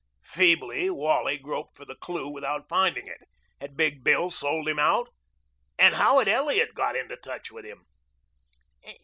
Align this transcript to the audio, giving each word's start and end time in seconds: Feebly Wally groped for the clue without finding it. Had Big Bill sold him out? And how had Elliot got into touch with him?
Feebly 0.23 0.89
Wally 0.89 1.37
groped 1.37 1.77
for 1.77 1.85
the 1.85 1.93
clue 1.93 2.27
without 2.27 2.67
finding 2.67 3.05
it. 3.05 3.19
Had 3.59 3.77
Big 3.77 4.03
Bill 4.03 4.31
sold 4.31 4.67
him 4.67 4.79
out? 4.79 5.09
And 5.77 5.93
how 5.93 6.17
had 6.17 6.27
Elliot 6.27 6.73
got 6.73 6.95
into 6.95 7.15
touch 7.17 7.51
with 7.51 7.65
him? 7.65 7.85